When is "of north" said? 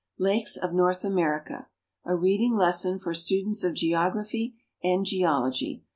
0.57-1.05